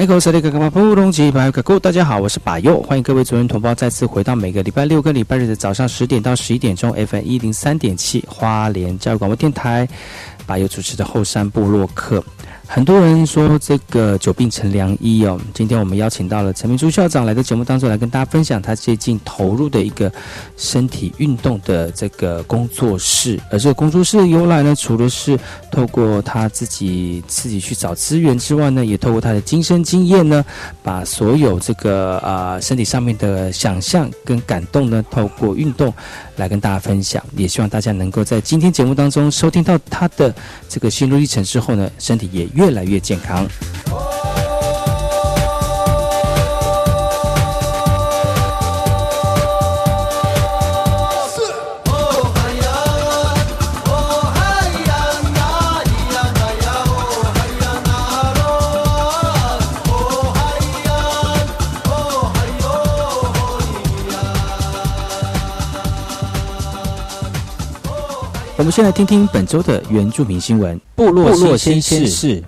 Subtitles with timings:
[0.00, 9.86] 海口塞利格格巴布隆吉巴格库，大家好，我是把右，欢迎各位族人同胞再次回到每个礼拜六跟礼拜日的早上十点到十一点钟，FM 一零三点七花莲教育广播电台，
[10.46, 12.24] 把右主持的后山部落客。
[12.72, 15.36] 很多人说这个久病成良医哦。
[15.52, 20.10] 今天我们邀请到了陈明珠校长来到节目当中来跟大家分享他最近投入的一个
[20.56, 23.40] 身体运动的这个工作室。
[23.50, 25.36] 而这个工作室的由来呢，除了是
[25.72, 30.44] 透过他自己自己去找资源之外呢，也透过他的亲身经验呢，
[30.80, 35.92] 把所有这个啊身体上面的想象跟感动呢，透过运动
[36.40, 37.24] 来跟大家分享。
[37.36, 40.34] 也希望大家能够在今天节目当中收听到他的
[40.68, 42.50] 这个心路历程之后呢，身体也。
[42.54, 43.46] 越来越健康。
[68.60, 70.78] 我们先来听听本周的原住民新闻。
[70.94, 72.42] 部落新鲜事。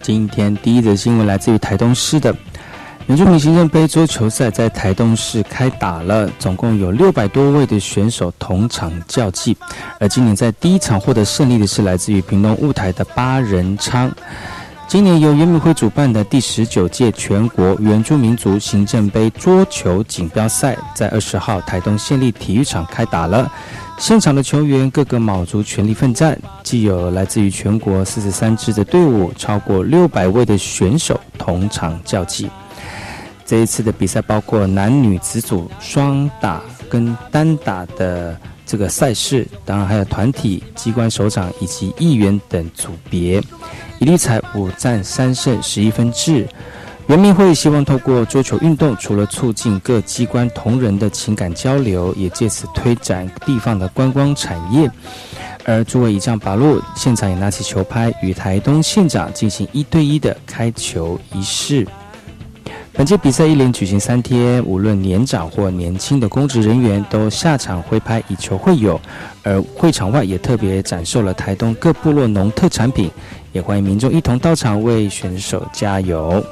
[0.00, 2.34] 今天第一则新闻来自于台东市的。
[3.08, 9.56] 原住民行政杯桌球赛在台东市开打了，总共有六百多位的选手同场较技。
[9.98, 14.10] 而今年在第一场获得胜利的是来自于屏东雾台的八人昌。
[14.86, 23.50] 今年由原民会主办的第十九届全国原住民族行政杯桌球锦标赛，在二十号台东县立体育场开打了。
[23.98, 32.48] 现场的球员个个卯足全力奋战，既有来自于全国四十三支的队伍，超过六百位的选手同场较技。
[33.52, 43.42] 这一次的比赛包括男女子组双打跟单打的这个赛事，当然还有团体、机关首长以及议员等组别。
[43.98, 46.48] 一力彩五战三胜十一分制。
[47.08, 54.90] 原民会希望透过桌球运动，除了促进各机关同仁的情感交流，也借此推展地方的观光产业。
[55.64, 61.86] 而诸位仪仗把路现场也拿起球拍，与台东县长进行一对一的开球仪式。
[62.94, 69.00] 本届比赛一连举行三天，无论年长或年轻的公职人员都下场挥拍以球会友，
[69.42, 73.10] 而会场外也特别展示了台东各部落农特产品，
[73.52, 76.44] 也欢迎民众一同到场为选手加油。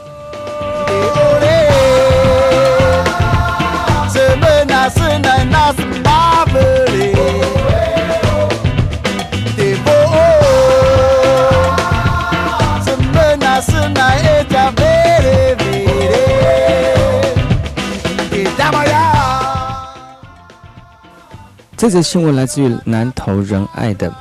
[21.81, 24.15] 这则新闻来自于南投仁爱的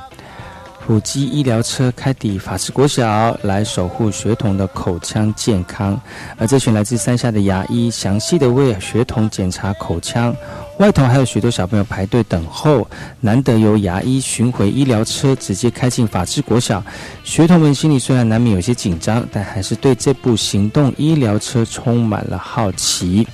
[0.78, 6.00] 普及医疗车开抵法治国小，来守护学童的口腔健康。
[6.38, 10.34] 而这群来自山下的牙医，详细的为学童检查口腔。
[10.78, 12.88] 外头还有许多小朋友排队等候，
[13.20, 16.82] 难得由牙医巡回医疗车直接开进法治国小，
[17.24, 23.28] 学童们心里虽然难免有些紧张，但还是对这部行动医疗车充满了好奇。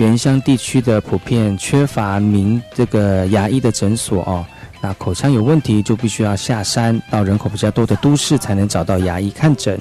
[0.00, 4.42] 原乡地区的普遍缺乏名这个牙医的诊所哦。
[4.80, 9.78] 那口腔有问题，就必须要下山到人口比较多的都市才能找到牙医看诊。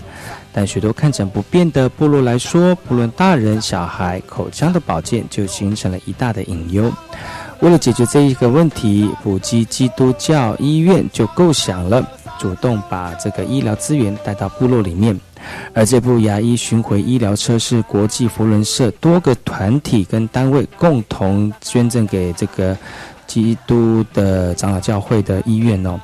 [0.52, 6.92] 但许多看诊不便的部落来说，不论大人小孩，口腔的保健就形成了一大的隐忧。
[7.62, 12.06] 为了解决这一个问题，普基基督教医院就构想了，
[12.38, 15.18] 主动把这个医疗资源带到部落里面。
[15.74, 22.78] 而这部牙医巡回医疗车是国际佛伦社多个团体跟单位共同捐赠给这个。
[23.30, 26.00] 基督的长老教会的医院哦，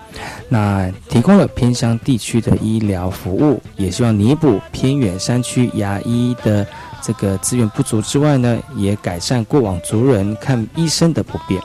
[0.48, 6.64] 那提供了偏乡地区的医疗服务，也希望弥补偏远山区牙医的
[7.02, 11.60] 这个资源不足之外呢，也改善过往族人看医生的不便。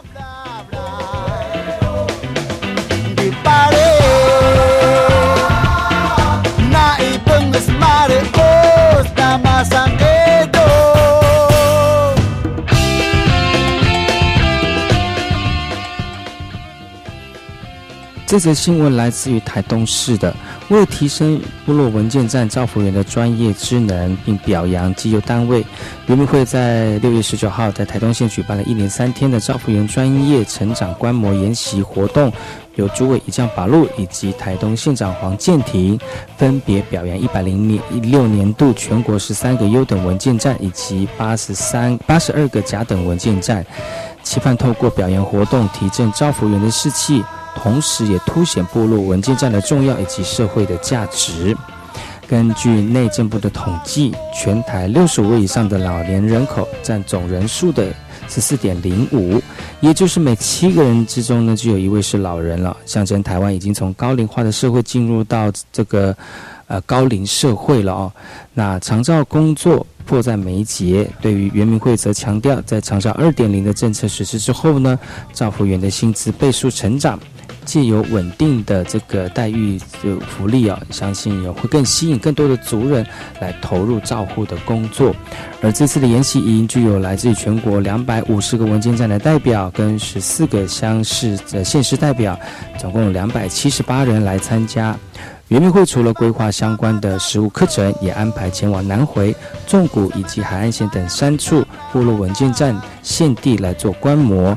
[18.30, 20.32] 这则新闻来自于台东市的。
[20.68, 25.66] 为提升部落文件站造福员的专业职能，并表扬机油单位，
[26.06, 32.32] 人民会在六月十九号在台东县举办了一连三天的造福员专业成长观摩研习活动。
[32.76, 35.98] 由主委一将把路以及台东县长黄建庭
[36.36, 43.66] 分别表扬一百零年六年度全国十三个优等文件站以及八十三八十二个甲等文件站，
[44.22, 47.24] 期盼透过表扬活动提振造福员的士气。
[47.56, 51.56] 同时，也凸显部落文件站的重要以及社会的价值。
[52.26, 57.92] 根据内政部的统计，全台六十五位以上的老年人口占总人数的
[58.28, 59.42] 十四点零五，
[59.80, 66.16] 也就是每七个人之中呢，就有一位是老人了，象征台湾已经从高龄化的社会进入到这个
[66.68, 68.12] 呃高龄社会了哦。
[68.54, 74.96] 那长照工作迫在眉睫，对于原民会则强调，在长照二点零的政策实施之后呢，
[75.32, 77.18] 照护员的薪资倍数成长。
[77.64, 83.06] 借由稳定的这个待遇的福利啊，相信也会更吸引更多的族人
[83.40, 85.14] 来投入照护的工作。
[85.62, 92.38] 而这次的研习营具有来自于全国两百五十个文件站的代表，跟十四个乡市的县市代表，
[92.78, 94.96] 总共两百七十八人来参加。
[95.48, 99.34] 圆明会除了规划相关的实务课程，也安排前往南回、
[99.66, 104.56] 纵谷以及海岸线等三处部落文件站现地来做观摩。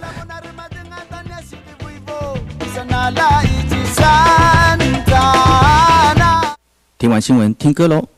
[6.97, 8.12] 听完新闻，听歌喽。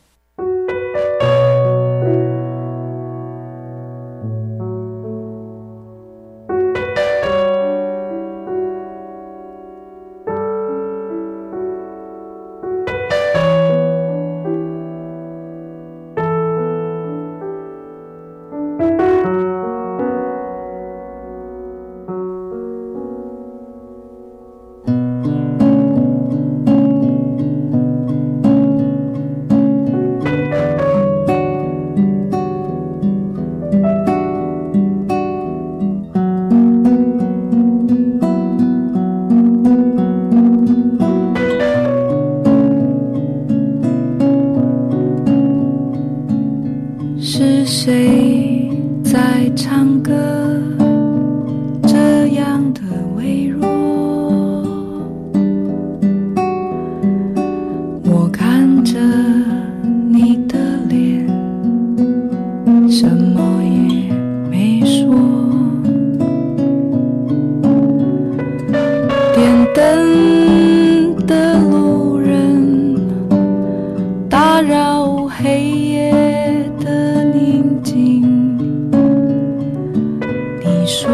[75.38, 76.12] 黑夜
[76.80, 78.22] 的宁静。
[80.60, 81.10] 你说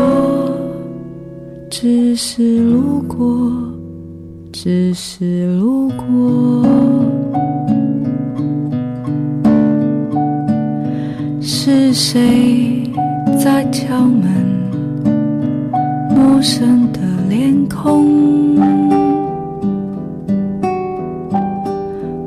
[1.68, 3.50] 只是路过
[4.52, 6.64] 只是路过。
[11.40, 12.88] 是谁
[13.42, 14.22] 在敲门？
[16.14, 18.56] 陌生的脸孔。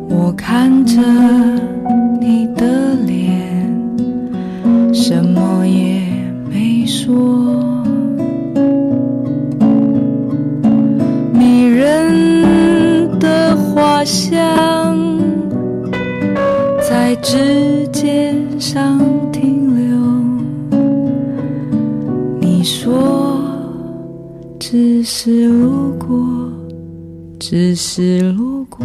[0.10, 1.02] 我看着
[2.27, 3.72] 你的脸
[4.91, 6.01] 什么也
[6.50, 7.13] 没说
[11.32, 15.20] 迷人的花香
[16.82, 19.00] 在指尖上
[19.32, 20.79] 停留。
[22.39, 23.39] 你说
[24.60, 26.17] 只是路过
[27.39, 28.84] 只是路过。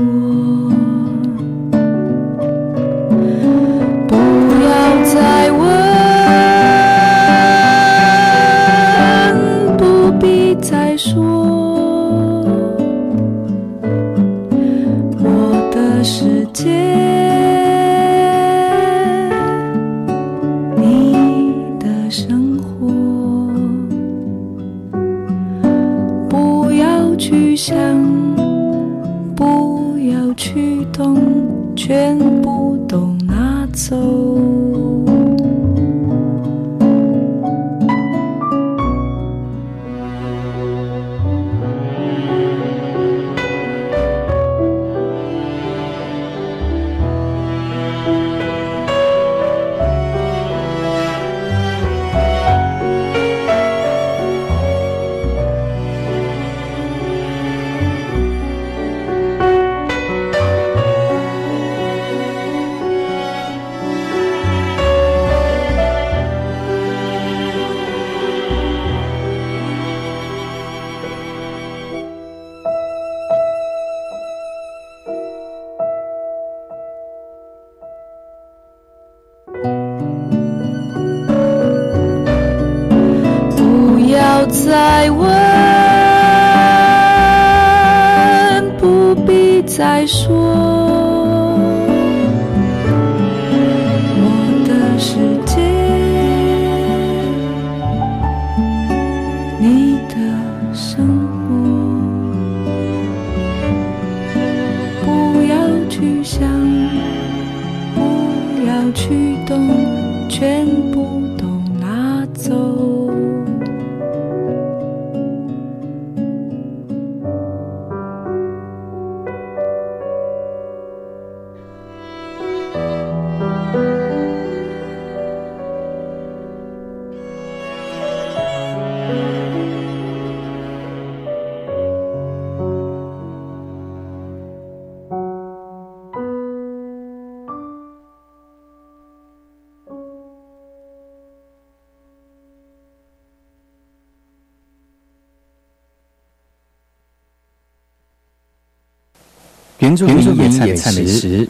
[149.81, 150.19] 原住民
[150.67, 151.49] 野菜美食食。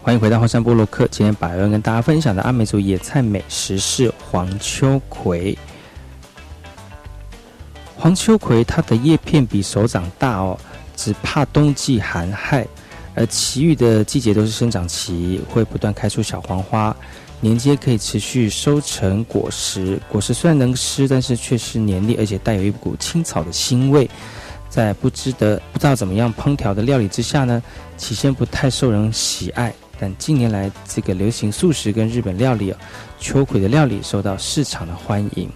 [0.00, 1.06] 欢迎回到后山部落客。
[1.08, 5.56] 今天百恩跟大家分享的阿美族野菜美食是黄秋葵。
[7.94, 10.58] 黄秋葵它的叶片比手掌大哦，
[10.96, 12.66] 只怕冬季寒害，
[13.14, 16.94] 而其余的季节都是生长期，会不断开出小黄花，
[17.40, 20.00] 年间可以持续收成果实。
[20.08, 24.08] 果实虽然能吃，但是却是黏腻，而且带有一股青草的腥味。
[24.68, 27.62] 在不知得不知道怎么样烹调的料理之下呢，
[27.98, 29.70] 起先不太受人喜爱，
[30.00, 32.76] 但近年来这个流行素食跟日本料理哦，
[33.20, 35.50] 秋葵的料理受到市场的欢迎。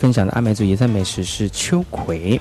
[0.00, 2.40] 分享的阿美族野菜美食是秋葵。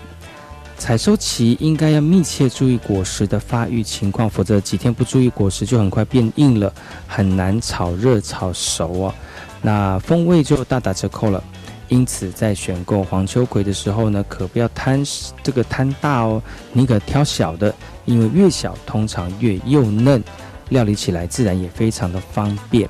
[0.78, 6.74] 采收期应该要密切注意果实的发育情况，否则几天不注意，果实就很快变硬了，
[7.06, 9.14] 很难炒热、炒熟哦。
[9.62, 11.44] 那风味就大打折扣了。
[11.90, 15.04] 因此，在选购黄秋葵的时候呢，可不要贪
[15.44, 16.42] 这个贪大哦，
[16.72, 20.24] 宁可挑小的，因为越小通常越幼嫩，
[20.70, 22.90] 料理起来自然也非常的方便。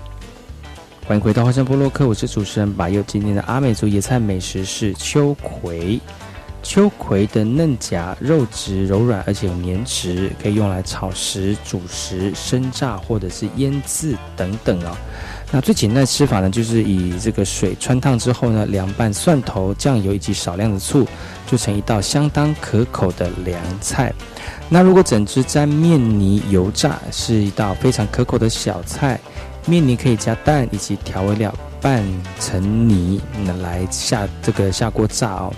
[1.09, 3.01] 欢迎回到花生波洛克，我是主持人把佑。
[3.07, 5.99] 今天的阿美族野菜美食是秋葵。
[6.61, 14.95] 秋葵的嫩荚肉质柔软，而且有粘质，可以用来炒食、煮食、生炸或者是腌制等等哦。
[15.51, 21.07] 那最简单的吃法呢，就是以这个水穿烫之后呢，凉拌蒜头、酱油以及少量的醋，
[21.47, 24.13] 做成一道相当可口的凉菜。
[24.69, 29.19] 那如果整只沾面泥油炸，是一道非常可口的小菜。
[29.69, 32.03] 面泥可以加蛋以及调味料拌
[32.39, 33.21] 成泥，
[33.61, 35.53] 来下这个下锅炸哦。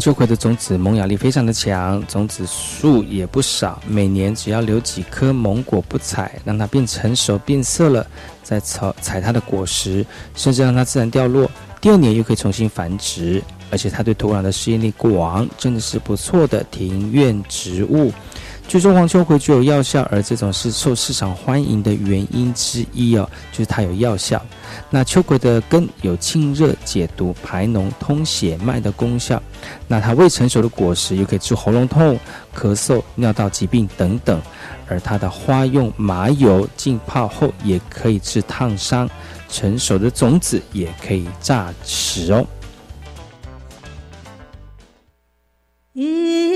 [0.00, 8.06] 黄秋葵的种子萌芽力非常的强，种子数也不少，每年只要留几颗萌果不采，让它变成熟变色了，
[8.42, 10.02] 再采采它的果实，
[10.34, 11.50] 甚至让它自然掉落，
[11.82, 13.42] 第二年又可以重新繁殖。
[13.70, 18.10] 而且它对土壤的适应力广，真的是不错的庭院植物。
[18.66, 24.42] 据说黄秋葵具有药效，而这种是受市场欢迎的原因之一哦，就是它有药效。
[24.88, 29.42] 那秋葵的根有清热解毒、排脓、通血脉的功效。
[29.86, 32.18] 那它未成熟的果实又可以治喉咙痛、
[32.56, 34.40] 咳嗽、尿道疾病等等。
[34.88, 39.08] 而它的花用麻油浸泡后也可以治烫伤，
[39.48, 42.44] 成熟的种子也可以榨食哦。
[45.92, 46.49] 一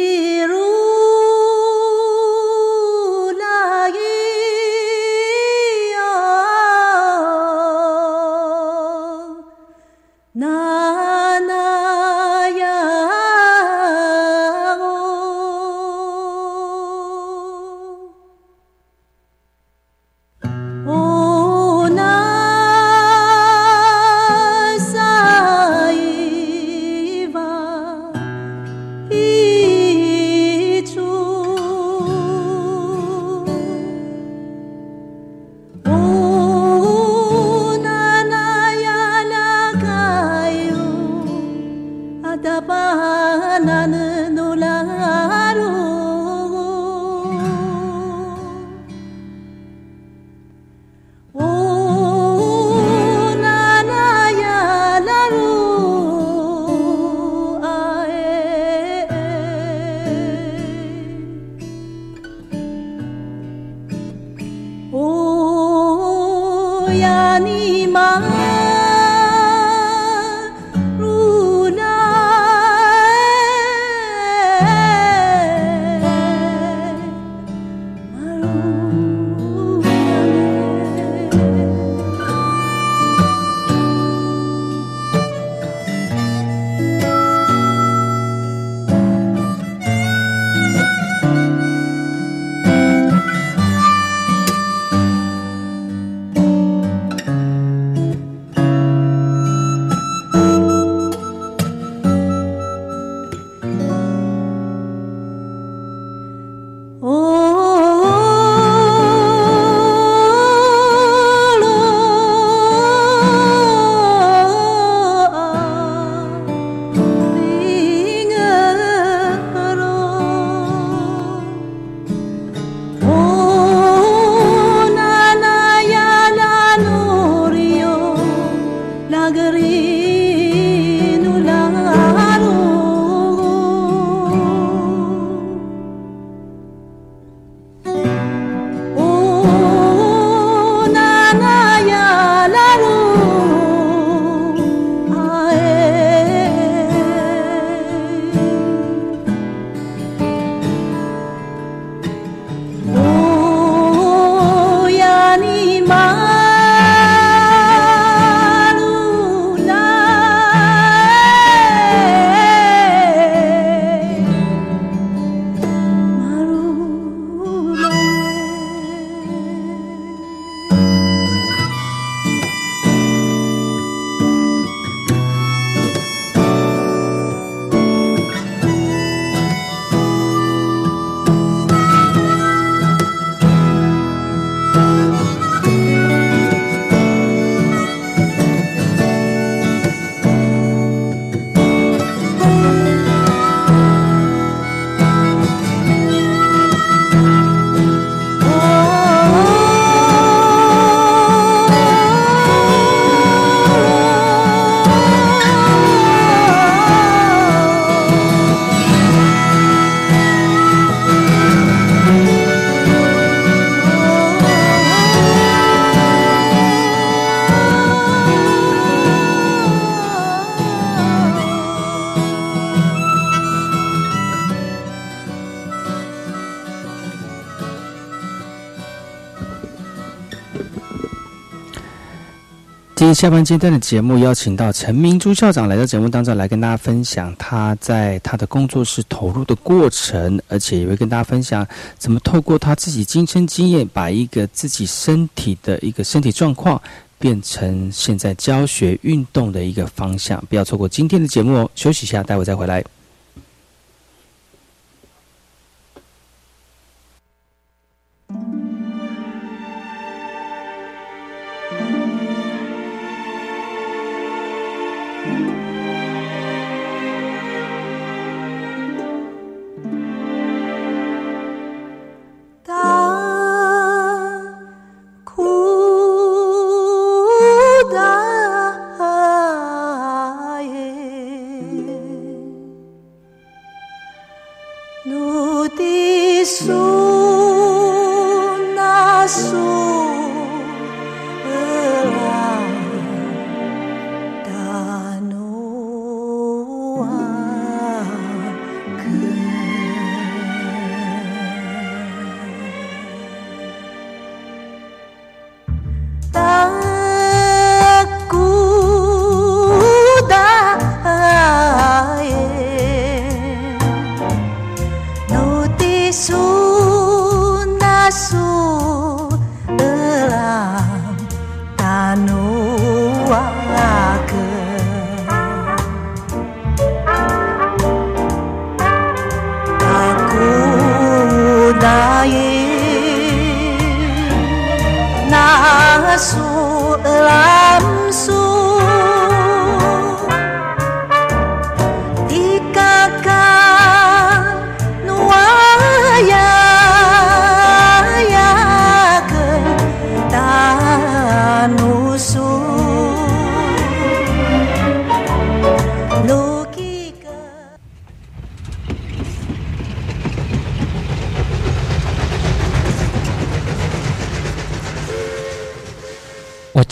[233.24, 246.78] 下半阶段的节目，邀请到陈明珠校长来到节目当中，来跟大家分享他在他的工作室投入的过程，而且也会跟大家分享怎么透过他自己亲身经验，把一个自己身体的一个身体状况，
[247.18, 250.44] 变成现在教学运动的一个方向。
[250.50, 251.70] 不要错过今天的节目哦！
[251.74, 252.84] 休息一下，待会再回来。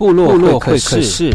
[0.00, 1.30] 部落会客室。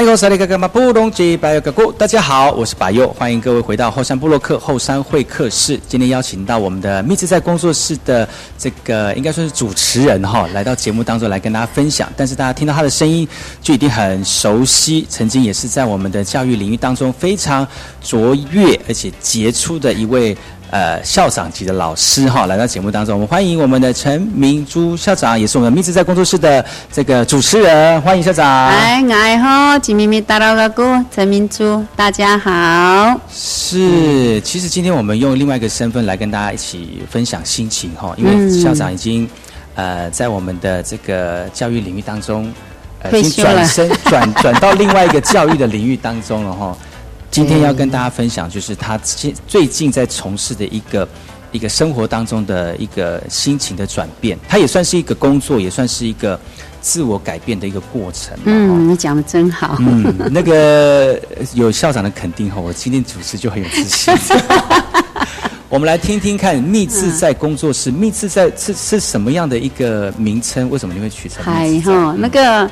[0.00, 5.78] 哎呦，萨利嘎嘎嘛布隆吉巴尤嘎古，大家好，我是巴佑，欢迎各位回到后山部落客后山会客室。
[5.86, 12.10] 今天邀请到我们的密自在工作室的这个应该算是主持人哈，来到节目当中来跟大家分享。
[12.16, 13.28] 但是大家听到他的声音
[13.60, 17.68] 就一定很熟悉，曾经也是在我们的教育领域当中非常
[18.00, 20.34] 卓越而且杰出的一位
[20.70, 28.46] 呃校长级的老师哈，来到节目当中，我们欢迎我们的陈明珠校长，也是我们密自在工作室的这个主持人，欢迎校长。
[28.68, 33.20] 哎，爱好吉咪咪大老个姑陈明珠，大家好。
[33.32, 39.28] 是，其实今天我们用另外一个身份来跟大家一起分享心情哈，因为嗯校长已经、
[39.74, 42.52] 呃在我们的这个教育领域当中，
[43.02, 46.76] 呃已经转身转转到另外一个教育的领域当中了哈。
[47.30, 51.08] 今天要跟大家分享，就是他最最近在从事的一个
[51.52, 56.38] 一个生活当中的一个心情的转变，他也算是一个工作，也算是一个
[56.80, 58.36] 自我改变的一个过程。
[58.44, 59.76] 嗯，你讲的真好。
[59.78, 61.20] 嗯，那个
[61.54, 64.12] 有校长的肯定后，我今天主持就很有自信。
[65.68, 70.68] 我们来听听看，密自在工作室，密自在是是什么样的一个名称？
[70.68, 71.44] 为什么你会取成？
[71.44, 72.68] 嗨哈，那个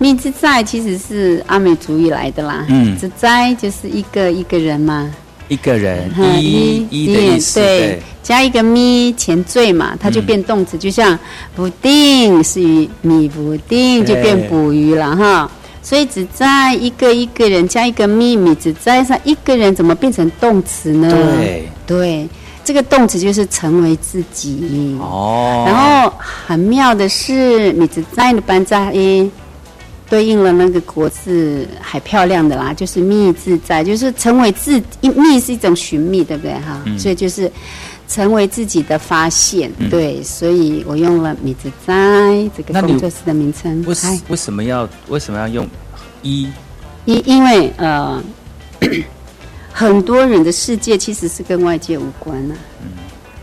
[0.00, 2.64] 密自在其实是阿美族语来的啦。
[2.70, 5.08] 嗯，自在就是一个一个人嘛。
[5.46, 11.18] 一个人，一一的意思，对，加一个咪前缀嘛，它就变动词，就像
[11.54, 15.50] 不定是鱼，米不定就变捕鱼了哈。
[15.82, 21.10] 所以只在一个一个人加一个咪咪，只在上一个人怎么变成动词呢？
[21.10, 22.28] 对，对，
[22.64, 25.64] 这个动词就是成为自己哦。
[25.66, 26.14] 然后
[26.46, 29.28] 很妙的是，你只在的班在一。
[30.10, 36.82] 对应了那个国字，还漂亮的啦，就是觅自在，就是成为自觅是一种寻觅，对不对哈？
[36.98, 37.50] 所以就是
[38.08, 41.94] 成为自己的发现，对，所以我用了觅自在
[42.56, 43.84] 这个工作室的名称。
[43.86, 43.94] 为
[44.28, 45.64] 为什么要为什么要用
[46.22, 46.48] 一？
[47.04, 48.20] 因因为呃，
[49.72, 52.54] 很多人的世界其实是跟外界无关啊。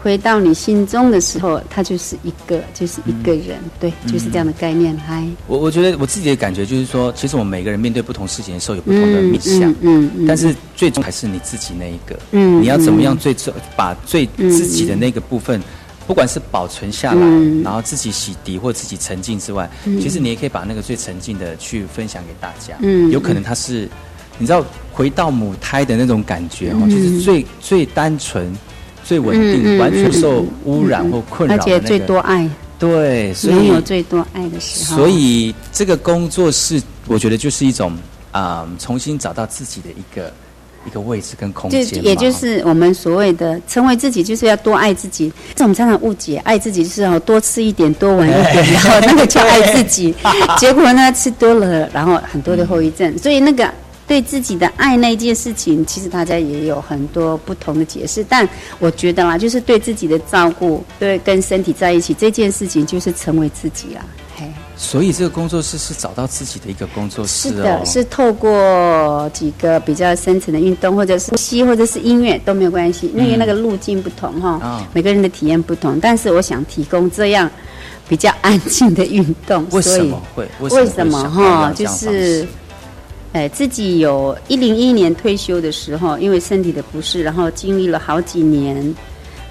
[0.02, 4.96] 回到你心中的时候，他就是一个，就是一个人，对，就是这样的概念。
[4.98, 15.62] 嗨，我我觉得我自己的感觉就是说，其实我们每个人面对不同事情的时候，有不同的面向，嗯嗯，但是最终还是你自己那一个，嗯，你要怎么样最终把最自己的那个部分，
[16.06, 17.28] 不管是保存下来，
[17.64, 20.00] 然后自己洗涤或自己沉浸之外，嗯。
[20.00, 22.76] 其实你也可以把那个最沉浸的去分享给大家。
[22.82, 23.90] 嗯，有可能他是，
[24.38, 28.56] 你知道回到母胎的那种感觉哦，就是最最单纯。
[29.08, 32.50] 最稳定，完全受污染或困扰而且最多爱。
[32.78, 34.98] 对，拥有最多爱的时候。
[34.98, 37.94] 所以这个工作是，我觉得就是一种
[38.34, 40.30] 啊，重新找到自己的一个
[40.86, 41.86] 一个位置跟空间。
[41.86, 45.32] 就也就是我们所谓的成为自己，就是要多爱自己。
[45.56, 50.14] 这我们常常误解，爱自己就是要多吃一点，多玩一点，然后那个叫爱自己。
[50.60, 53.18] 结果呢，吃多了，然后很多的后遗症。
[53.18, 53.66] 所以那个。
[54.08, 58.26] 对自己的爱那一件事情，其实大家也有很多不同的解释。
[58.28, 58.48] 但
[58.80, 64.06] 我觉得啦，就是对自己的照顾，对跟身体在一起这件事情，就是成为自己啦。
[64.38, 64.46] 嘿，
[64.78, 67.52] 所以这个工作室是找到自己的一个工作室哦。
[67.52, 76.00] 是的，是透过几个比较深层的运动，或者是呼吸，或者是音乐都没有关系，因为那个路径不同哈，每个人的体验不同。
[76.00, 77.50] 但是我想提供这样
[78.08, 79.68] 比较安静的运动。
[79.72, 80.48] 为什么会？
[80.60, 81.74] 为什么哈？
[81.76, 82.48] 就是。
[83.34, 88.96] 哎，自己有一零一年退休的时候，因为身体的不适，然后经历了好几年，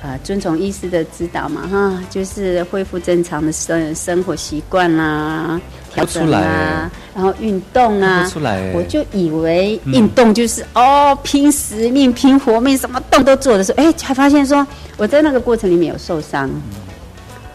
[0.02, 5.60] 呃，遵从医师的指导嘛，哈，就是恢复正常的生生活习惯啦，
[5.92, 14.66] 调整啦，然后运动啊，出来，我就以为运动就是哦，拼死命、拼活命，什么动都做的时候，哎，才发现说
[14.96, 16.50] 我在那个过程里面有受伤，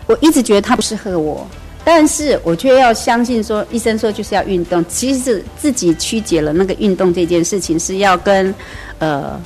[0.06, 1.46] 我一直觉得它不适合我。
[1.84, 8.54] 但是我却要相信说，医生说就是要运动，其实是自己曲解了那个运动这件事情是要跟，
[9.00, 9.40] 呃，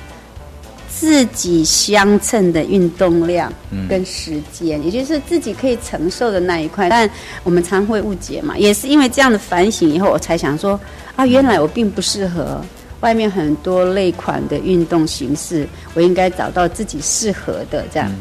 [0.90, 3.52] 自己相称的运动量
[3.90, 6.90] 跟时间，也就是自己可以承受的那一块。
[6.90, 7.10] 但
[7.44, 10.80] 我们常会误解嘛，也是因为这样的反省以后，我才想说，
[11.16, 12.62] 啊，原来我并不适合
[13.02, 18.12] 外面很多类款的运动形式，我应该找到自己适合的这样。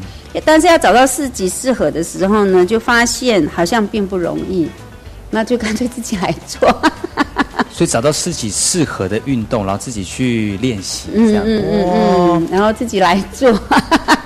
[0.43, 4.67] 但是要找到自己适合的时候呢，就发现好像并不容易，
[5.29, 6.69] 那就干脆自己来做。
[7.71, 13.51] 所以找到自己适合的运动，然后自己去练习，这样哦，然后自己来做。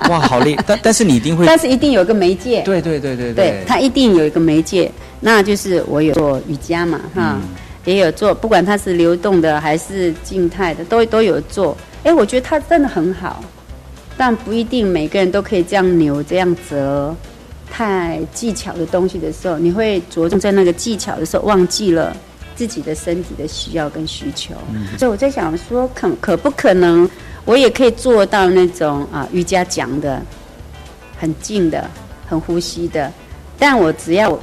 [0.08, 0.64] 哇，好厉害！
[0.66, 2.62] 但但是你一定会， 但是一定有个媒介。
[2.62, 4.90] 对对对对对，它一定有一个媒介，
[5.20, 7.38] 那就是我有做瑜伽嘛，哈，
[7.84, 11.76] 也有做，不管它是流动的还是静态的，都都有做。
[12.04, 13.42] 哎，我觉得它真的很好。
[14.16, 17.14] 但不一定每个人都可以这样扭、这样折，
[17.70, 22.14] 太技巧的东西的时候，你会着重在那个技巧的时候，忘记了
[22.54, 24.54] 自己的身体的需要跟需求。
[24.98, 27.08] 所以我在想说，可可不可能，
[27.46, 30.20] 我也可以做到那种啊瑜伽讲的，
[31.18, 31.88] 很静的、
[32.28, 33.10] 很呼吸的，
[33.58, 34.38] 但我只要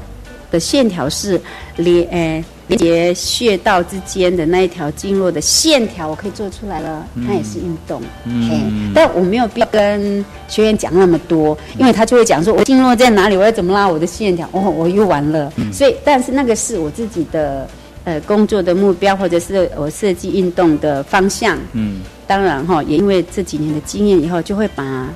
[0.50, 1.40] 的线条是
[1.76, 2.44] 连诶。
[2.68, 8.02] 连接穴道之间的那一条经络的线条，我可以做出来了，它也是运动。
[8.26, 15.52] 嗯，但我没有必要跟学员讲那么多，因为他就会讲说，我经络在哪里，我要怎么拉我的线条，哦，我又完了。
[15.72, 17.70] 所以，但是那个是我自己的
[18.04, 21.58] 呃工作的目标，或者是我设计运动的方向。
[21.72, 25.08] 嗯，当然哈，也因为这几年的经验以后，就会把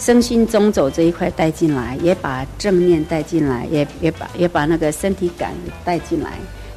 [0.00, 5.52] 身心中走这一块带进来，也把正念带进来，也也把也把那个身体感
[5.84, 6.30] 带进来。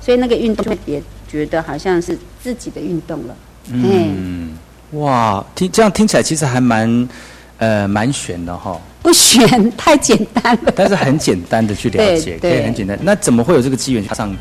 [0.08, 3.36] 所以那个运动就别觉得好像是自己的运动了。
[3.70, 4.58] 嗯，
[4.91, 7.10] 哇，听这样听起来其实还蛮
[7.58, 10.72] 呃蛮悬的哈，不玄太简单了。
[10.74, 12.97] 但是很简单的去了解，可对以很简单。
[13.01, 14.34] 那怎么会有这个机缘上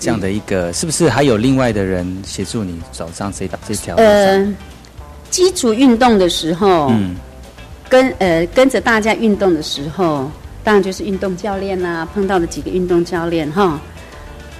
[0.00, 0.72] 这样的一个？
[0.72, 4.08] 是不是还有另外的人协助你走上这条这条路上？
[4.08, 4.54] 呃，
[5.30, 7.14] 基础运动的时候，嗯
[7.88, 10.28] 跟呃跟着大家运动的时候，
[10.64, 13.80] 当然就是运动教练啦、碰到了几个运动教练哈。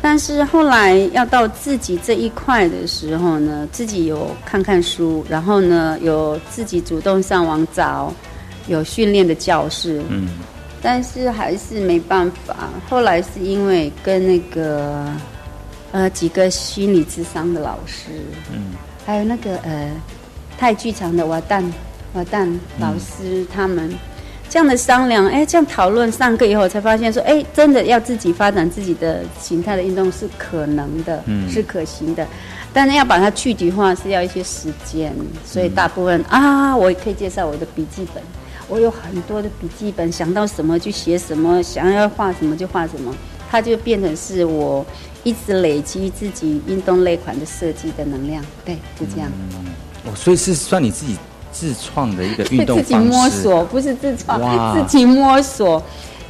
[0.07, 8.12] 但是后来要到自己这一块的时候呢，自己有看看书，然后呢有自己主动上网找
[8.66, 10.28] 有训练的教室，嗯
[10.82, 12.68] 但是还是没办法。
[12.86, 15.11] 后来是因为跟那个
[15.90, 18.11] 呃几个心理智商的老师，
[18.52, 18.74] 嗯
[19.07, 19.90] 还有那个呃
[20.59, 21.64] 太剧场的瓦旦
[22.12, 22.46] 瓦旦
[22.78, 23.90] 老师他们。
[24.55, 31.50] 这样的商量，哎，这样讨论上课以后，才发现说，哎，真的要自己发展自己的形态的运动是可能的，嗯。
[31.50, 32.24] 是可行的，
[32.72, 35.12] 但是要把它具体化是要一些时间，
[35.44, 38.22] 所以大部分、啊，我也可以介绍我的笔记本，
[38.68, 43.12] 我有很多的笔记本，想到什么就写什么，想要画什么就画什么，
[43.50, 44.86] 它就变成是我
[45.24, 49.28] 一直累积自己运动类款的设计的能量，对，就这样。
[50.05, 51.16] 哦，所以是算你自己
[51.55, 54.38] 自创的一个运动 自己，摸索，不是自创，
[54.76, 55.80] 自己摸索。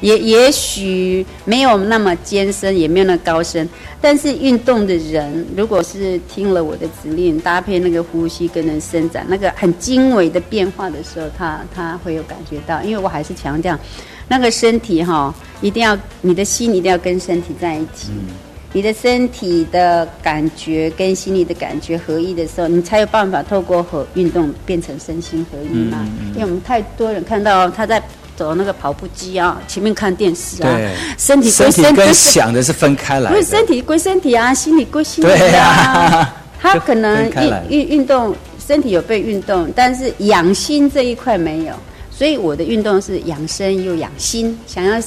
[0.01, 3.67] 也也许没有那么艰深，也没有那么高深，
[4.03, 12.83] 但是运动的人，如果是听了我的指令，搭配那个呼吸跟人伸展，那个很精微的变化的时候，他他会有感觉到。
[12.83, 13.79] 因为我还是强调，
[14.29, 18.11] 那个身体哈，一定要你的心一定要跟身体在一起。
[18.75, 26.05] 你的身体的感觉跟心理的感觉合一的时候，你才有办法透过和运动变成身心合一嘛。
[26.35, 28.03] 因为我们太多人看到他在
[28.35, 36.37] 走那个跑步机啊，前面看电视啊，对，身体身体归身跟想的是分开来的，不是身体归身体啊，心理归心理对呀啊。
[36.61, 38.35] 他可能运运运动，
[38.67, 41.75] 身体有被运动，但是养心这一块没有，
[42.11, 45.01] 所以我的运动是养生又养心，想要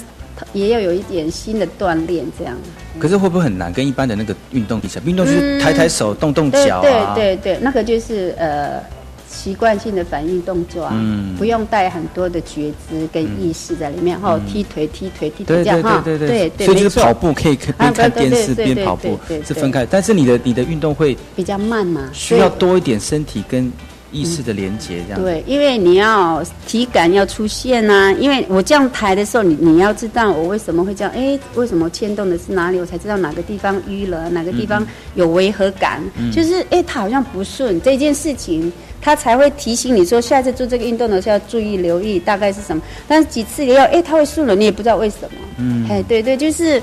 [0.53, 2.55] 也要有一点新的锻炼，这样。
[2.99, 3.71] 可是会不会很难？
[3.71, 5.59] 跟一般的那个运动比起来，运动就是嗯。
[5.59, 8.81] 抬抬手、动动对脚啊，对对对，那个就是呃
[9.29, 11.35] 习惯性的反应动作啊，嗯。
[11.35, 23.71] 不用带很多的觉知跟意识在里面，哈、踢腿踢腿踢腿对这样哈，对对对对对，所以就是跑步可以边啊看电视边跑步是分开，但是你的你的运动会比较慢嘛，需要多一点身体跟
[24.11, 34.85] 意识的连接，这样子对，因为你要体感要出现呐、因为我这样抬的时候，你你要知道我为什么会这样，哎，为什么牵动的是哪里，我才知道哪个地方淤了，哪个地方
[35.15, 38.71] 有违和感，嗯就是哎，它好像不顺这件事情。
[38.99, 42.81] 他才会提醒你说，下次做这个运动的时候要注意留意，大概是什么。
[43.07, 45.37] 但是几次也要，哎，他会顺了，你也不知道为什么。
[45.59, 46.81] 嗯哎，对对，就是，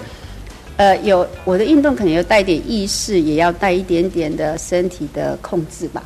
[0.76, 6.02] 呃，有我的运动可能要带一点意识，也要带一点点的身体的控制吧。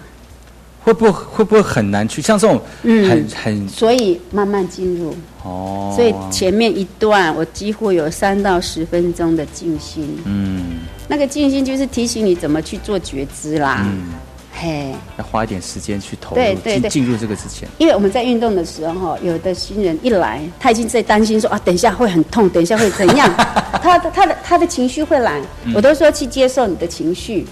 [0.88, 2.22] 会不会会不会很难去？
[2.22, 5.14] 像这种嗯很很所以慢慢进入。
[5.44, 13.84] 哦，所以前面一段我几乎有三到十分钟的静心，嗯那个静心就是提醒你怎么去做觉知啦。
[13.86, 14.14] 嗯，
[14.52, 23.30] 嘿，要花一点时间去投入对对对进进入这个之前，因为我们在运动的时候，哈，有的新人一来，他已经在担心说啊，等一下会很痛，等一下会怎样，
[23.82, 27.46] 他的他的他的情绪会来，嗯我都说去接受你的情绪。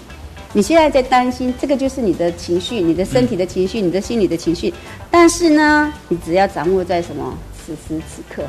[0.53, 4.73] 你现在在担心，这个就是你的情绪，你的身体的情绪，你的心理的情绪。
[5.11, 8.43] 但是呢，你只要掌握在什么此时此刻，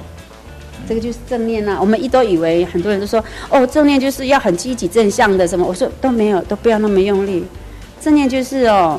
[0.88, 1.76] 这个就是正念啊。
[1.80, 7.44] 我们一都以为很多人都说哦，正念就是要很积极正向的什么，我说都没有，都不要那么用力。
[8.01, 8.99] 正念就是哦，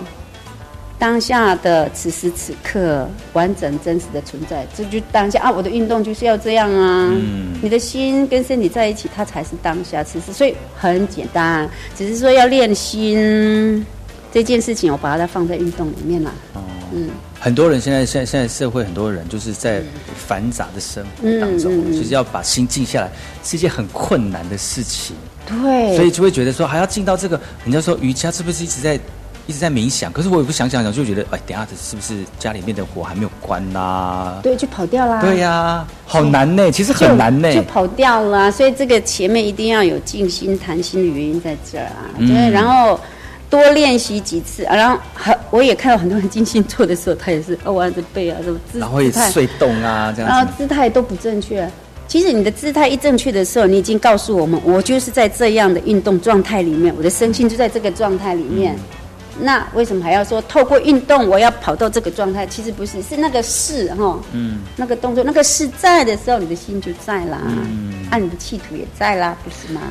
[1.00, 5.50] 当下的此时此刻完整真实的存在，这就当下啊！
[5.50, 7.10] 我的运动就是要这样啊！
[7.10, 7.58] 嗯。
[7.62, 13.86] 你的心跟身体在一起，它才是当下此时，所以很简单，只是说要练心。
[14.32, 16.32] 这件事情，我把它放在运动里面啦。
[16.54, 16.62] 哦，
[16.94, 19.82] 嗯，很多人现在现在现在社会很多人就是在
[20.16, 21.94] 繁杂的生活当中，嗯嗯嗯。
[21.94, 23.12] 其实要把心静下来
[23.44, 25.16] 是一件很困难的事情，
[25.48, 29.00] 对，所以就会觉得说还要进到这个，人家说瑜伽是不是一直在
[29.50, 30.14] 一直在冥想？
[30.14, 35.20] 可是我也不想想想，就觉得哎，等下子是不是家里面的火还没有关呐、对，就跑掉啦。
[35.22, 37.52] 对呀、好难呢，其实很难呢。
[37.52, 42.06] 就跑掉了啊、所以这个前面一定要有静心谈心的原因在这儿啊。
[42.20, 43.00] 嗯对，然后
[43.50, 50.54] 多练习几次啊，然后很我也看到很多人静心做的时候，他也是哦弯着背啊，什么姿然后也姿态睡动啊，这样然后。
[50.56, 51.68] 姿态都不正确。
[52.08, 58.76] 其实你的姿态一正确的时候，你已经告诉我们，我就是在这样的运动状态里面，我的身心就在这个状态里面。
[58.76, 58.99] 嗯
[59.42, 62.46] 那为什么还要说透过运动我要跑到这个状态？
[62.46, 68.08] 其实不是，是那个事哈，嗯，那个动作，那个事在的时候，你的心就在啦，嗯。
[68.12, 69.82] 啊，你的企图也在啦，不是吗？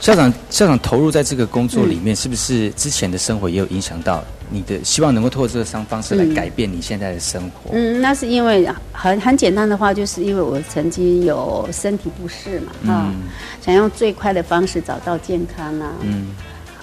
[0.00, 4.22] 校长，校长投入在这个工作里面，是不是之前的生活也有影响到？
[4.50, 6.34] 你的希望能够透过这个方方式来嗯。
[6.34, 7.70] 改变你现在的生活。
[7.72, 13.22] 嗯，那是因为很很简单的话，就是因为我曾经有身体不适嘛，啊、嗯。
[13.64, 16.34] 想用最快的方式找到健康啊，嗯，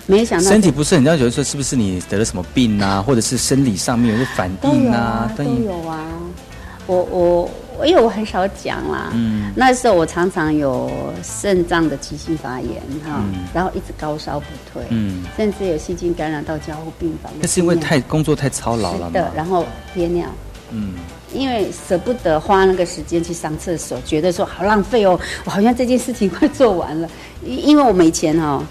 [0.07, 5.49] 没想到身体不是，你知道有的时候是不是你得了什么病啊， 或者是生理上面有些反都有应啊啊，，都有。
[5.65, 6.05] 有啊。
[6.87, 10.91] 我我我因为我很少讲啦，嗯那时候我常常有
[11.23, 17.31] 肾脏的急性发炎哈，嗯然后一直高烧不退，嗯，甚至有细菌感染到加护病房。
[17.39, 20.27] 那是因为太工作太操劳了是的，然后憋尿。
[20.71, 20.95] 嗯，
[21.33, 27.07] 因为舍不得花那个时间去上厕所，觉得说好浪费哦，我好像这件事情快做完了。
[27.45, 28.63] 因因为我们以前哦，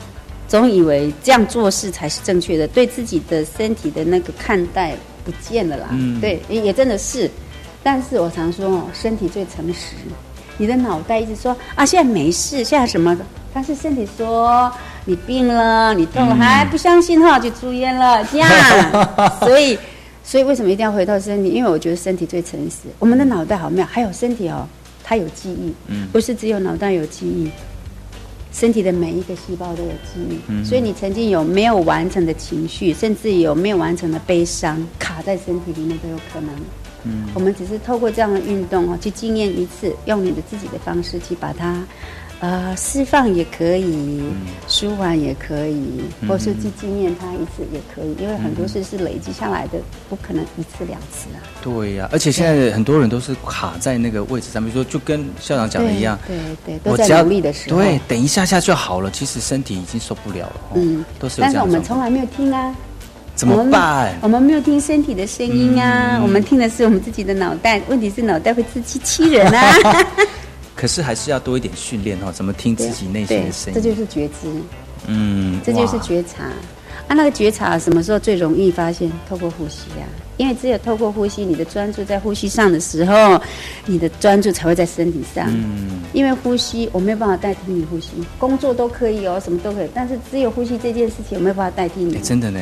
[0.51, 5.87] 总以为这样做事才是正确的，对自己的身体的那个看待不见了啦。
[5.93, 7.31] 嗯对，也也真的是。
[7.85, 9.95] 但是我常说哦，身体最诚实。
[10.59, 13.25] 你的脑袋一直说啊，现在没事，现在什么的，
[13.55, 14.71] 但是身体说
[15.05, 18.51] 你病了，你痛了，嗯还不相信哈，就住院了， 这样。
[19.39, 19.79] 所以，
[20.25, 21.51] 所以为什么一定要回到身体？
[21.51, 22.89] 因为我觉得身体最诚实。
[22.99, 24.67] 我们的脑袋好妙，还有身体哦，
[25.05, 27.51] 它有记忆，嗯不是只有脑袋有记忆，
[28.53, 30.39] 身体的每一个细胞都有记忆。
[30.49, 36.51] 嗯所以你曾经有没有完成的情绪，甚至有没有完成的悲伤，卡在身体里面都有可能。
[37.05, 41.83] 嗯我们只是透过这样的运动哦，去经验一次，用你的自己的方式去把它，
[42.41, 44.23] 呃，释放也可以，
[44.67, 49.79] 舒缓也可以，嗯或是去纪念它一次也可以，因为很多事是累积下来的，
[50.09, 51.39] 不可能一次两次啊。
[51.63, 57.79] 对呀、而且现在很多人都是卡在那个位置上面，比如说就跟校长讲的一样，对对对，都在努力的时候。
[57.79, 59.11] 对，等一下下就好了。
[59.11, 61.67] 其实身体已经受不了了，哦、嗯，都是有但是我。
[61.67, 62.75] 们从来没有听啊。
[63.35, 64.15] 怎么办？
[64.23, 67.81] 我们没有听身体的声音啊，嗯我们听的是我们自己的脑袋。
[67.89, 69.75] 问题是脑袋会自欺欺人啊。
[70.81, 73.75] 可是还是要多一点训练哦，怎么听自己内心的，声音？
[73.75, 74.51] 这就是觉知，
[75.07, 76.45] 嗯，这就是觉察。
[77.07, 79.13] 啊，那个觉察什么时候最容易发现？
[79.29, 80.09] 透过呼吸啊，
[80.39, 83.39] 因为只有透过呼吸，你的专注在呼吸上的时候，
[83.85, 85.45] 你的专注才会在身体上。
[85.51, 92.21] 嗯，因为呼吸，我没有办法代替你呼吸，工作都可以哦，什么都可以，但是只有呼吸这件事情，我没有办法代替你哎。
[92.23, 92.59] 真的呢，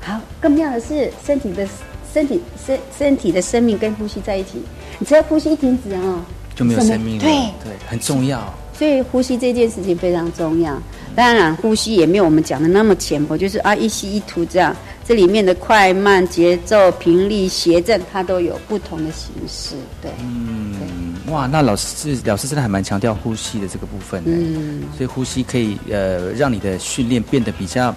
[0.00, 1.68] 好，更妙的是，身体的
[2.12, 4.62] 身体身身体的生命跟呼吸在一起，
[4.98, 6.20] 你只要呼吸一停止哦，
[6.60, 7.24] 就没有生命了。
[7.24, 7.32] 对，
[7.64, 8.54] 对，很重要。
[8.74, 10.80] 所以呼吸这件事情非常重要。
[11.14, 14.76] 当然，呼吸也没有我们讲的那么浅薄，就是啊一吸一吐这样。
[15.06, 19.74] 这里面的快慢、节奏、频率、谐振，它都有不同的形式。
[20.00, 24.30] 对，嗯，哇，那老师老师真的还蛮强调呼吸的这个部分呢。
[24.32, 27.92] 嗯，所以呼吸可以呃让你的训练变得比较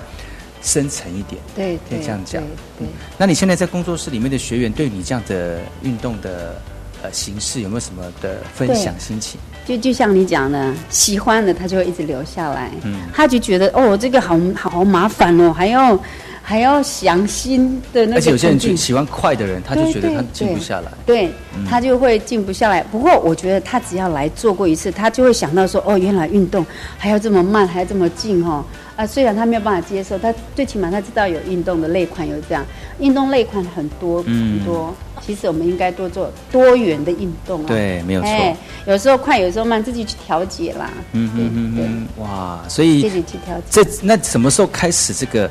[0.63, 1.39] 深沉一点。
[1.55, 2.41] 对，可以这样讲
[2.79, 2.87] 对。
[2.87, 2.87] 对
[3.17, 6.59] 那你现在在工作室里面的学员，对你这样的运动的
[7.03, 9.39] 呃形式有没有什么的分享心情？
[9.65, 15.97] 就就像你讲的，喜欢的他就会一直留下来，嗯他就觉得哦，这个好好麻烦哦，还要
[16.41, 20.91] 还要想新的那个而且有些人就喜欢快的人，他就觉得他静不下来。
[21.05, 22.83] 对嗯他就会静不下来。
[22.83, 26.65] 不过我觉得他只要来做过一次，他就会想到说，哦，原来运动
[26.97, 28.65] 还要这么慢，还要这么静哦。
[28.95, 32.63] 啊，虽然他没有办法接受，他最起码他知道有运动的类款有这样，
[32.99, 34.93] 运动类款很多、嗯很多。
[35.25, 37.67] 其实我们应该多做多元的运动啊。
[37.67, 40.91] 对没有错哎，有时候快，有时候慢，自己去调节啦。
[41.13, 42.63] 嗯嗯嗯嗯，哇！
[42.67, 43.83] 所以自己去调节。
[43.83, 45.49] 这那什么时候开始这个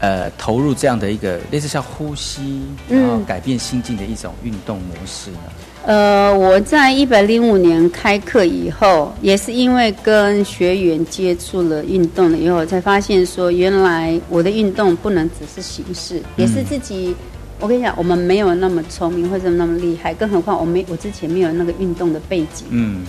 [0.00, 5.38] 呃投入这样的一个类似像呼吸，然后嗯改变心境的一种运动模式呢？
[5.84, 17.14] 呃，我在一百零五年开课以后，也是因为跟学员接触了运动了以后，才发现说，原来我的运动不能只是形式，也是自己。
[17.58, 23.04] 我跟你讲，我们没有那么聪明或者那么厉害，更何况我没我之前没有那个运动的背景，嗯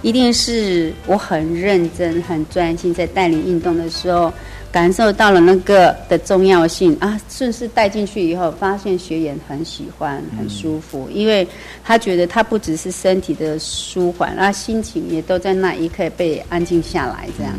[0.00, 4.32] 一定是我很认真、很专心在带领运动的时候，
[4.70, 11.46] 感受到了那个的重要性啊，顺势带进去以后，发现学员很喜欢、很舒服，因为
[11.82, 17.54] 他觉得他不只是身体的舒缓，那心情也都在那一刻被安静下来，这样。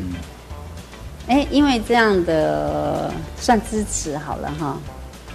[1.27, 4.79] 哎，因为这样的算支持好了哈，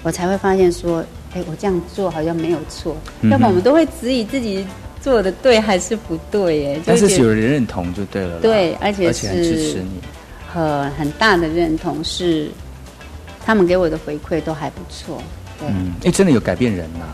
[0.03, 1.05] 我才会发现说，
[1.35, 4.65] 哎，我这样做好像没有错，嗯要不然我们都会质疑自己
[5.01, 8.39] 做的对还是不对，哎，但是有人认同就对了。
[8.41, 9.91] 对，而且而且很支持是你。
[10.55, 12.49] 很很大的认同是，
[13.45, 15.21] 他们给我的回馈都还不错，
[15.59, 17.05] 对，嗯，哎，真的有改变人呐。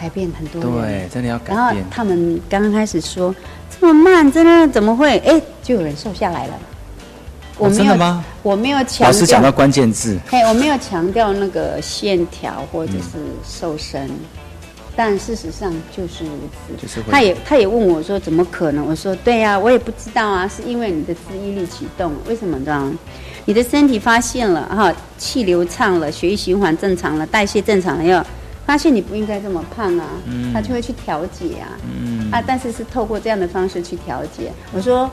[0.00, 0.82] 改变很多人。
[0.82, 1.80] 对，真的要改变然后。
[1.90, 3.34] 他们刚刚开始说
[3.80, 5.18] 这么慢，真的怎么会？
[5.20, 6.54] 哎，就有人瘦下来了。
[7.56, 8.24] 我哦没有，真的吗？
[8.44, 14.08] 我没有强老师讲到，关键字，嘿，我没有强调那个线条或者是瘦身，
[14.98, 16.82] 但事实上就是如此。
[16.82, 18.84] 就是会他也他也问我说怎么可能？
[18.84, 22.12] 我说对呀、我也不知道啊，是因为你的自愈力启动。
[22.28, 22.92] 为什么呢？
[23.44, 28.26] 你的身体发现了哈，气流畅了，血液循环正常了，代谢正常了，要
[28.66, 34.52] 发现你不应该这么胖啊，嗯他就会去调节啊，嗯啊，但是是透过这样的方式去调节。
[34.72, 35.08] 我说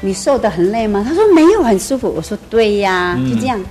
[0.00, 1.04] 你瘦的很累吗？
[1.06, 2.08] 他说没有，很舒服。
[2.08, 3.62] 我说对呀，嗯就这样。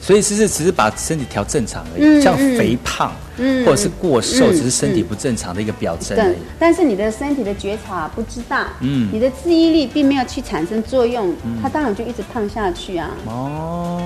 [0.00, 13.10] 所以只是只是把身体调正常而已，像肥胖、嗯或者是过瘦，嗯只是身体嗯不正常的一个表征而对已。，但是你的身体的觉察不知道，嗯你的记忆力并没有去产生作用，它当然就一直胖下去啊。
[13.26, 14.00] 哦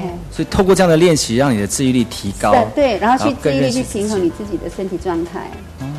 [0.00, 2.52] 嘿，所以透过这样的练习，让你的自愈力提高。
[2.52, 5.50] 对对，然后去更注意力去平衡你自己的身体状态。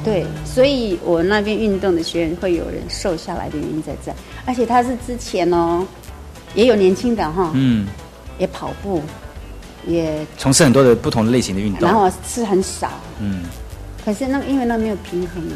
[0.02, 4.14] 对，所以我那边运动的学员会有人瘦下来的原因在这，
[4.46, 5.86] 而且他是之前哦，
[6.56, 7.86] 也有年轻的哈，嗯，
[8.38, 9.02] 也跑步，
[9.88, 11.88] 也从事很多的不同类型的运动。
[11.88, 13.44] 然后吃很少，嗯，
[14.06, 15.56] 可是那因为那没有平衡啊。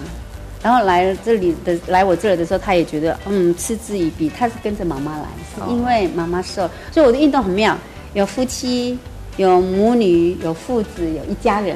[0.62, 4.30] 然后来这里的来我这里的时候，他也觉得嗯嗤之以鼻。
[4.30, 5.26] 他是跟着妈妈来，
[5.68, 7.78] 因为妈妈瘦，所以我的运动很妙，
[8.14, 8.98] 有夫妻，
[9.36, 11.76] 有母女，有父子，有一家人。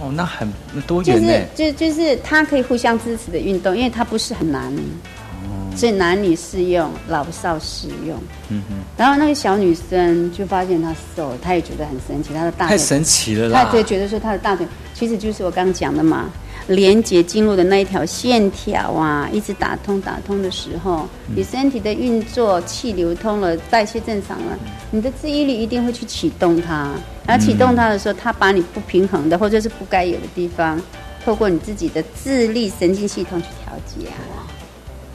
[0.00, 1.44] 哦，那很那多就是。
[1.56, 4.72] 就就是他可以互相支持的运动，因为他不是很难，
[5.76, 8.16] 所以男女适用，老少适用。
[8.48, 13.64] 嗯哼，然后那个小女生就发现她瘦，她也觉得很神奇，她的大腿太神奇了啦！
[13.64, 16.28] 她就觉得说她的大腿其实就是我刚刚讲的嘛，
[16.66, 24.58] 连接经络的那一条线条啊，一直打通打通的时候，嗯你身体的运作气流通了，代谢正常了，
[24.90, 26.90] 你的记忆力一定会去启动它。
[27.26, 30.80] 然后启动它的时候，它把你不平衡的或者是不该有的地方，
[31.24, 34.49] 透过你自己的自律神经系统去调节啊。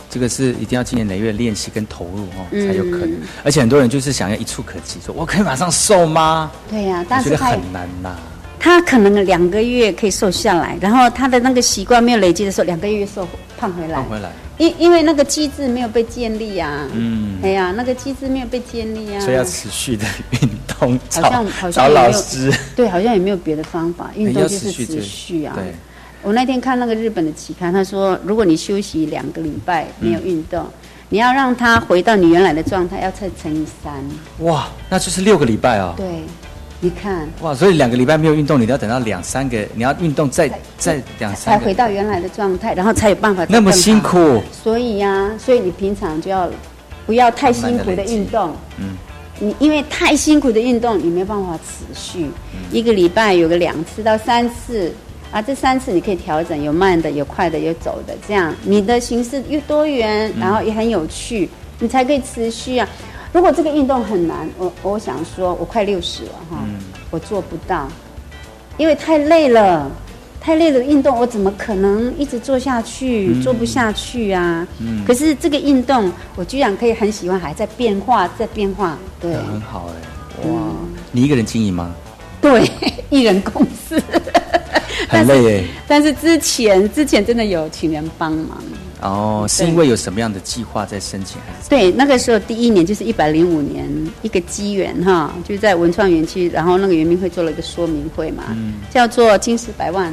[0.09, 3.17] 这个是一定要经年累月练习跟投入哦，嗯才有可能。
[3.43, 6.51] 而且很多人就是想要一触可及，说我可以马上瘦吗？
[6.69, 8.15] 对呀、但是很难呐。
[8.57, 13.27] 他可能两个月可以瘦下来，然后他的那个习惯没有累积的时候，两个月瘦
[13.59, 14.05] 胖回来胖。
[14.09, 20.49] 回来，因因为那个机制没有被建立啊，嗯，哎呀，那个机制没有被建立啊，所以要持续的运
[20.79, 25.53] 动，好找像好像找老师，对，好像也没有别的方法，运动要就是持续啊。
[25.55, 25.75] 对，
[26.25, 30.65] 我那天看那个日本的期刊，他说，如果你休息两个礼拜没有运动，
[31.09, 33.93] 你要让它回到你原来的状态，要再乘以三。
[34.39, 35.93] 哇，那就是六个礼拜哦。
[35.95, 36.23] 对，
[36.79, 40.49] 你看哇，所以两个礼拜没有运动，你要等到两三个，你要运动再
[40.79, 46.49] 再两才三个，回到原来的状态，然后才有办法那么辛苦，所以呀、所以你平常就要
[47.05, 48.51] 不要太辛苦的运动。
[48.79, 48.97] 嗯，
[49.39, 52.23] 你因为太辛苦的运动，你没办法持续。
[52.51, 54.91] 嗯一个礼拜有个两次到三次
[55.35, 62.87] 啊，这三次你可以调整，有慢的，有快的，有走的，这样你的形式又多元，嗯然后也很有趣，你才可以持续啊。
[63.33, 66.79] 如果这个运动很难，我我想说，我快六十了哈，嗯
[67.11, 67.85] 我做不到，
[68.77, 69.91] 因为太累了。
[70.39, 73.31] 太累的运动，我怎么可能一直做下去？
[73.33, 74.65] 嗯做不下去啊！
[74.79, 78.95] 嗯可是这个运动，我居然可以很喜欢，还在变化，在变化。
[79.19, 80.75] 对，很好哎，哇，嗯
[81.11, 81.93] 你一个人经营吗？
[82.39, 82.69] 对，
[83.09, 83.99] 一人公司。
[85.09, 85.63] 很累哎。
[85.87, 88.61] 但是之前之前真的有请人帮忙。
[89.01, 91.69] 哦，是因为有什么样的计划在申请，还是？
[91.69, 93.87] 对，那个时候第一年就是一百零五年，
[94.23, 100.11] 一个机缘哈，就是在文创园区，然后那个圆明会做了一个说明会嘛，嗯叫做“金石百万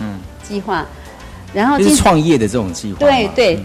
[0.00, 0.84] 嗯，计划”，
[1.54, 2.98] 然后就是创业的这种计划。
[2.98, 3.64] 对对嗯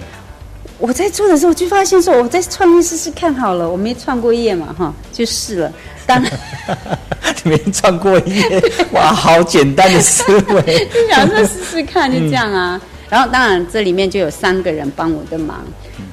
[0.79, 5.73] 我在做的时候就发现说，我在创业试试看好了，我没创过业嘛哈，就试了。
[6.07, 6.31] 当然
[7.43, 10.61] 你没创过业，哇，好简单的思维。
[10.91, 12.81] 就想说试试看，就这样啊。
[13.09, 15.63] 然后当然这里面就有三个人帮我的忙，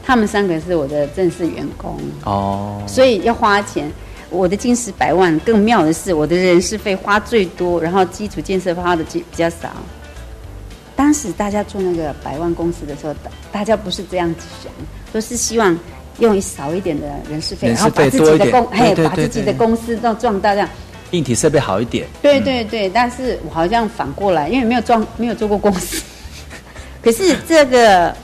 [0.03, 3.91] 他们三个是我的正式员工，哦，所以要花钱。
[4.31, 9.71] 我的金石百万，更妙的是我的人事费花最多，然后基础建设花的比比较少。
[10.97, 14.73] 当时大家做那个百万公司的时候，大大家不是这样子想，
[15.13, 15.79] 都是希望
[16.19, 20.69] 用少一点的人事费，然后把自己的公，嘿，把自己的公司都壮大这样。
[21.11, 22.07] 硬体设备好一点。
[22.21, 26.03] 对对对，但是我好像反过来，因为没有装，没有做过公司，
[27.03, 28.15] 可是这个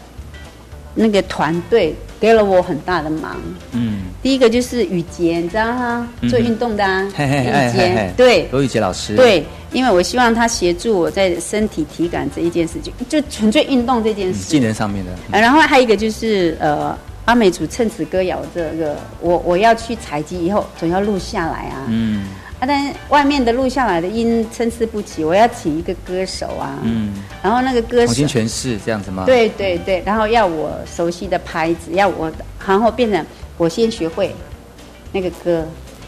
[0.95, 3.41] 那个团队给了我很大的忙。
[3.73, 6.09] 嗯，第一个就是雨杰，你知道吗？
[6.21, 14.39] 嗯做运动的啊，雨嘿嘿杰，对罗雨杰老师。，对，因为我希望他协助我在身体体感这一件事情，就纯粹运动这件事。
[14.41, 15.13] 嗯技能上面的。
[15.31, 16.99] 啊然后还有一个就是呃，
[17.31, 21.87] 阿美族趁此歌谣这个，我我要去采集以后，总要录下来啊。
[21.87, 22.27] 嗯
[22.59, 32.31] 啊，但外面的录下来的音参差不齐，我要请一个歌手啊，嗯，然后那个歌手重新诠释这样子吗？，对对对，然后要我熟悉的拍子，要我，
[32.67, 33.25] 然后变成
[33.57, 34.35] 我先学会
[35.13, 35.65] 那个歌，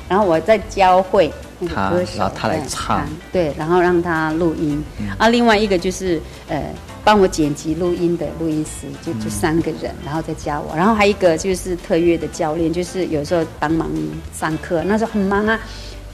[0.08, 4.84] 然后我再教会那个歌手，他然后他来唱，对，然后让他录音。
[5.16, 6.62] 啊，另外一个就是呃，
[7.04, 13.90] 帮我剪辑录音的录音师，就就三个人，然后再加我，然后还有一个就是特约的教练，就是有时候帮忙
[14.32, 15.58] 上课，那时候很忙啊。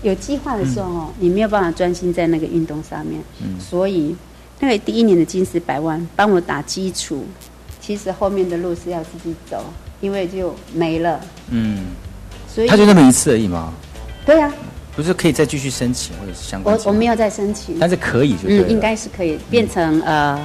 [0.02, 3.20] 有计划的时候哦，你没有办法专心在那个运动上面，
[3.58, 4.14] 所以
[4.60, 7.24] 那个第一年的金石百万帮我打基础，
[7.80, 9.64] 其实后面的路是要自己走，
[10.00, 11.20] 因为就没了。
[11.50, 11.86] 嗯，
[12.48, 13.72] 所以他就那么一次而已吗？
[14.24, 14.54] 对啊，
[14.94, 16.76] 不是可以再继续申请或者是相关？
[16.76, 20.38] 我我没有再申请，但是可以就对了嗯，应该是可以变成呃，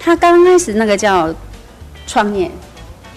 [0.00, 1.32] 他刚开始那个叫
[2.06, 2.50] 创业，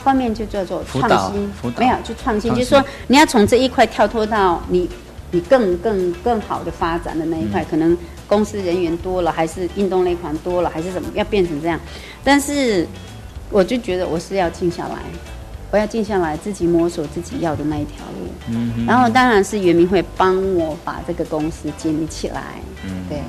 [0.03, 4.87] 后面就叫做创新没有就创新，就是说你要从这一块跳脱到你
[5.31, 7.51] 你更更更好的发展的那一嗯。
[7.51, 11.79] 块，可能公司人员多了，还是运动类款多了，还是怎么，要变成这样。
[12.23, 12.85] 但是
[13.49, 14.97] 我就觉得我是要静下来，
[15.71, 18.29] 我要静下来，自己摸索自己要的那一条路。
[18.49, 22.41] 嗯然后当然是圆明会帮我把这个公司建立起来，
[22.83, 23.05] 嗯。
[23.07, 23.21] 对，哦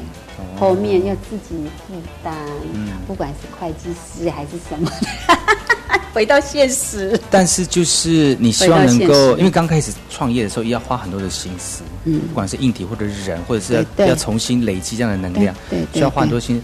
[0.58, 1.54] 后面要自己
[1.86, 2.34] 负担，
[2.72, 2.88] 嗯。
[3.06, 4.90] 不管是会计师还是什么。
[4.90, 7.20] 的， 回到现实。
[7.30, 12.20] 但是就是你希望能够，因为刚开始创业的时候要花很多的心思，嗯。
[12.28, 16.62] 不管是硬体或者是人，或者是要要重新累积这样的能量，对需要花很多心。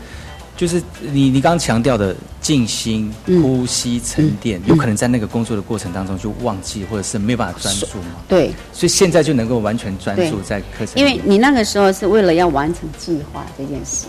[0.60, 3.40] 就是你你刚刚强调的静心、嗯。
[3.42, 8.16] 呼吸、沉淀，有可能在那个工作的过程当中就忘记，或者是没有办法专注嘛。
[8.28, 14.06] 对，所以现在就能够完全专注在课程，因为你那个时候是为了要完成计划这件事，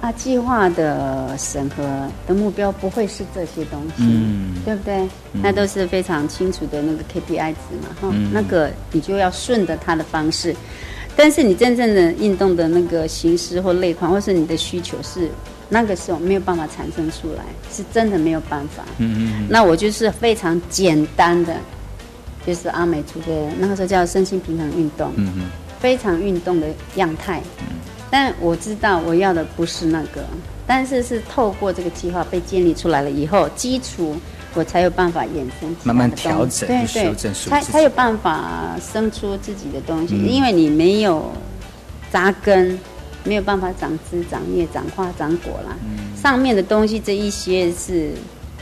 [0.00, 1.84] 啊，计划的审核
[2.26, 4.54] 的目标不会是这些东西，嗯。
[4.64, 5.06] 对不对？
[5.32, 8.30] 那都是非常清楚的那个 KPI 值嘛，哈、嗯。
[8.32, 10.56] 那个你就要顺着它的方式。
[11.14, 15.28] 但是你真正的运动的那个形式或类款，或是你的需求是
[15.68, 18.82] 那个时候没有办法产生出来，是真的没有办法。
[18.98, 21.54] 嗯嗯嗯那我就是非常简单的，
[22.46, 25.42] 就是阿美族的那个时候叫身心平衡运动，嗯嗯
[25.78, 27.42] 非常运动的样态。
[28.10, 30.24] 但我知道我要的不是那个，
[30.66, 34.16] 但是是透过这个计划被建立出来了以后，基础
[34.54, 41.30] 我才有办法衍生慢慢调整对对才才有办法生出自己的东西，嗯因为你没有
[42.10, 42.78] 扎根。
[43.24, 45.76] 没有办法长枝、长叶、长花、长果啦。
[45.82, 48.10] 嗯上面的东西这一些是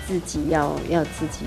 [0.06, 1.46] 自己要要自己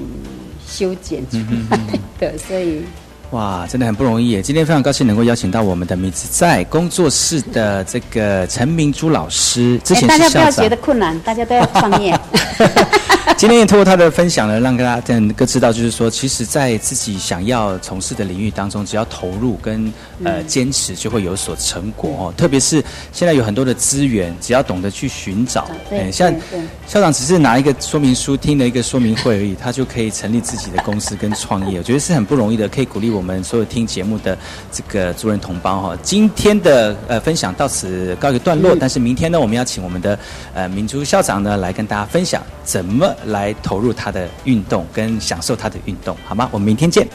[0.67, 1.79] 修剪出嗯来
[2.19, 2.81] 的， 所以
[3.29, 4.41] 哇，真的很不容易耶！
[4.41, 10.75] 今天非常高兴能够邀请到我们的米子在工作室的这个陈明珠老师，之前哎大是校长家不要觉得。
[10.77, 12.19] 困难，大家都要创业。
[13.39, 19.85] 今天也通过他的分享呢，让大家能够知道，就是说，其实，在自己想要从事的领域当中，只要投入跟
[20.25, 22.33] 呃嗯坚持，就会有所成果哦。
[22.35, 22.83] 特别是
[23.13, 26.35] 现在有很多的资源，只要懂得去寻找，对哎像
[26.85, 34.37] 校长只是拿一个说明书，听了一个说明会而已，他就可以成立自己的公司跟创业，我觉得是很不容易的，可以鼓励我们所有听节目的
[34.69, 35.97] 这个族人同胞哈。
[36.03, 40.19] 今天的呃分享到此告一个段落，嗯但是明天呢，我们要请我们的
[40.53, 46.47] 呃明珠校长呢来跟大家分享怎么来投入他的运动跟享受他的运动，好吗？
[46.51, 47.07] 我们明天见。